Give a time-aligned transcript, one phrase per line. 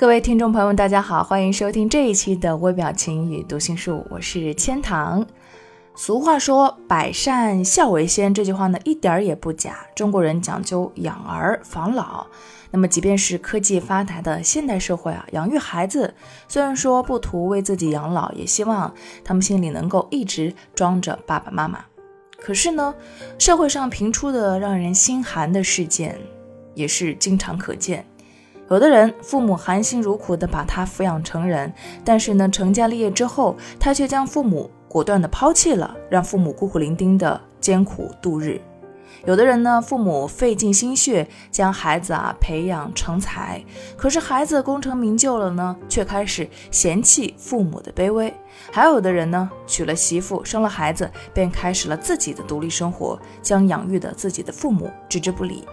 [0.00, 5.26] 各位听众朋友，大家好，欢迎收听这一期的微表情与读心术，我是千堂。
[5.94, 9.76] 俗话说“百善孝为先”，这句话呢一点儿也不假。
[9.94, 12.26] 中国人讲究养儿防老，
[12.70, 16.14] 那么即便是科技发达的现代社会啊，养育孩子
[16.48, 18.90] 虽然说不图为自己养老，也希望
[19.22, 21.84] 他们心里能够一直装着爸爸妈妈。
[22.40, 22.94] 可是呢，
[23.38, 26.18] 社会上频出的让人心寒的事件
[26.74, 28.02] 也是经常可见。
[28.70, 31.72] 有的人父母含辛茹苦地把他抚养成人，
[32.04, 38.60] 但是呢，成家立业之后，他却将父母果断地抛弃了，让父母孤苦伶仃地艰苦度日。
[39.26, 43.60] 有的人呢，父母费尽心血将孩子啊培养成才，
[43.96, 48.32] 可是孩子功成名就了呢，却开始嫌弃父母的卑微。
[48.70, 55.64] 还有的人呢，娶了媳妇，生了孩子，便开始了自己的独立生活，将养育的自己的父母置之不理。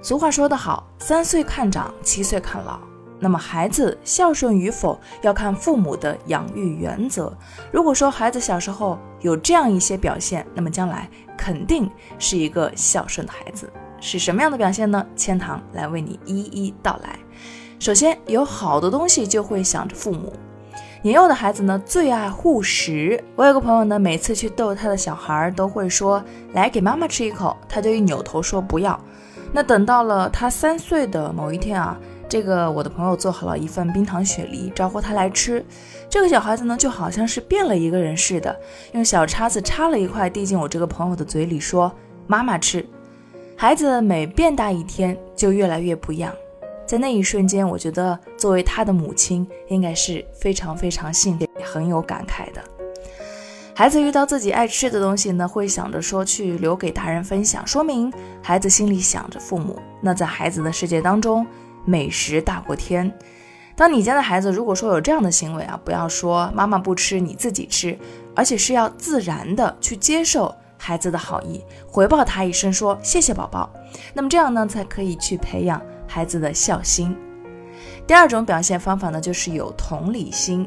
[0.00, 2.78] 俗话说得好，三岁看长，七岁看老。
[3.18, 7.36] 那么孩子孝顺与否，要看父母的养育原则。
[7.72, 13.68] 如果说孩子小时候有这样一些表现，那么将来肯定是一个孝顺的孩子。
[14.00, 15.04] 是什么样的表现呢？
[15.16, 17.18] 千堂来为你一一道来。
[17.80, 20.32] 首先，有好多东西就会想着父母。
[21.02, 23.22] 年幼的孩子呢，最爱护食。
[23.34, 26.22] 我有个朋友呢，每次去逗他的小孩，都会说
[26.54, 28.98] ：“来，给妈妈吃一口。”他就一扭头说：“不要。”
[29.52, 35.64] 那等到了他三岁的某一天啊，这个我的朋友做好了一份冰糖雪梨，招呼他来吃。
[36.10, 38.54] 这个小孩子呢，就好像是变了一个人似的，
[38.92, 41.92] 用小叉子插了一块递进我这个朋友的嘴里，说
[42.26, 42.84] ：“妈妈吃。”
[43.56, 46.32] 孩子每变大一天，就越来越不一样。
[46.86, 52.62] 在那一瞬间，我觉得作为他的母亲，应该是非常非常幸运，很有感慨的。
[53.78, 58.12] 孩子遇到自己爱吃的东西呢，会想着说去留给大人分享，说明
[58.42, 59.80] 孩子心里想着父母。
[60.00, 61.46] 那在孩子的世界当中，
[61.84, 63.16] 美食大过天。
[63.76, 67.96] 当你家的孩子如果说有这样的行为啊，不要说妈妈不吃，你自己吃，
[68.34, 73.70] 而且是要自然的去接受孩子的好意，回报他一声说谢谢宝宝。
[74.12, 77.16] 那么这样呢，才可以去培养孩子的孝心。
[78.06, 80.66] 第二种表现方法呢，就是有同理心。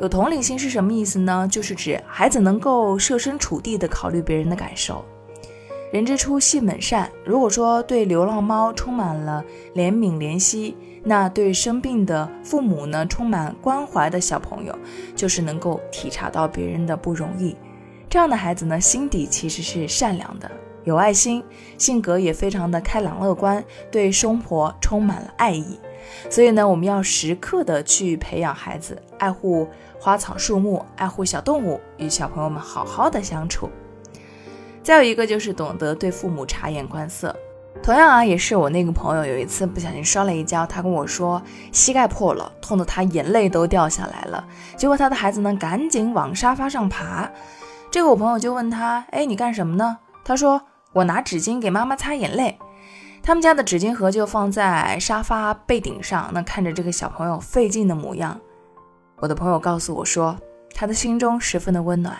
[0.00, 1.48] 有同理心是什么意思呢？
[1.50, 5.04] 就是指孩子能够设身处地的考虑别人的感受。
[5.90, 7.10] 人之初，性本善。
[7.24, 9.42] 如果说对流浪猫充满了
[9.74, 14.78] 怜悯怜惜，那对生病的父母呢，充满关怀的小朋友，
[15.16, 17.56] 就是能够体察到别人的不容易。
[18.10, 20.50] 这样的孩子呢，心底其实是善良的，
[20.84, 21.42] 有爱心，
[21.78, 25.78] 性格也非常的开朗乐观，对生活充满了爱意。
[26.30, 29.68] 所以呢，我们要时刻的去培养孩子爱护。
[30.00, 33.68] 花草树木，爱护小动物，与小朋友们好好的相处。
[34.80, 37.34] 再有一个就是懂得对父母察言观色。
[37.82, 41.42] 同样啊，也是我那个朋友有一次不小心摔了一跤，他跟我说
[41.72, 44.46] 膝盖破了，痛得他眼泪都掉下来了。
[44.76, 47.28] 结果他的孩子呢，赶紧往沙发上爬。
[47.90, 50.62] 这个我朋友就问他：“哎，你干什么呢？”他说
[50.94, 52.56] ：“我拿纸巾给妈妈擦眼泪。”
[53.28, 58.40] 他们家的纸巾盒就放在沙发背顶上，那看着这个小朋友费劲的模样。
[59.16, 60.34] 我的朋友告诉我说，
[60.74, 62.16] 他的心中十分的温暖。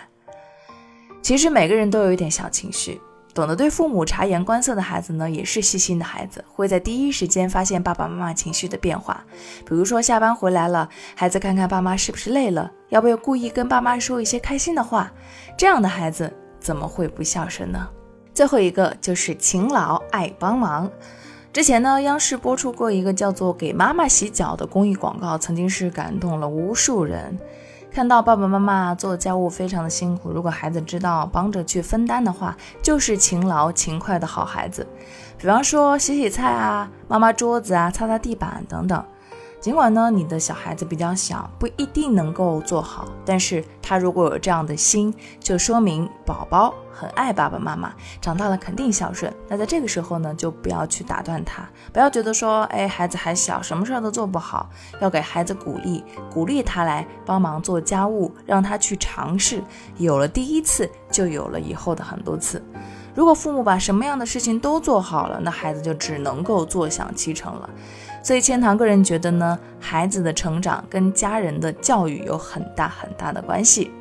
[1.23, 3.01] 其实每个人都有一点小情绪，
[3.33, 9.25] 懂得对父母察言观色的孩子呢，也是细心的孩子，会在第一时间发现爸爸妈妈情绪的变化。
[9.65, 15.11] 比如说下班回来了，孩子看看爸妈是不是累了，要不要故意跟爸妈说一些开心的话？
[15.57, 17.89] 这样的孩子怎么会不孝顺呢？
[18.39, 20.89] 最后一个就是勤劳爱帮忙。
[21.51, 27.37] 之前呢，央视播出过一个叫做“给妈妈洗脚”的公益广告，曾经是感动了无数人。
[27.91, 34.87] 看到爸爸妈妈做家务非常的辛苦，如果孩子知道帮着去分担的话，就是勤劳勤快的好孩子。
[35.37, 39.03] 比方说洗洗菜啊，抹抹桌子啊，擦擦地板等等。
[39.59, 47.91] 尽管呢，你的小孩子比较小，不一定能够做好，但是他如果有这样的心，就说明宝宝很爱爸爸妈妈，
[48.21, 49.33] 长大了肯定孝顺。
[49.49, 54.69] 那在这个时候呢，就不要去打断他，不要觉得说，哎，孩子还小，什么事儿都做不好，
[55.01, 59.61] 要给孩子鼓励，鼓励他来帮忙做家务，让他去尝试，
[59.97, 62.63] 有了第一次，就有了以后的很多次。
[63.19, 67.69] 如果父母把什么样的事情都做好了，那孩子就只能够坐享其成了。
[68.23, 73.91] 所以千堂个人觉得呢，孩子的成长跟家人的教育有很大很大的关系。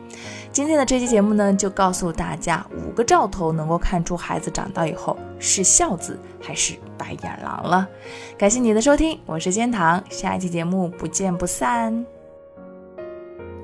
[0.52, 7.88] 今天的这期节目呢，就告诉大家五个兆头，能够看出孩子长大以后是孝子还是白眼狼了。
[8.38, 12.17] 感谢你的收听，我是千堂，下一期节目不见不散。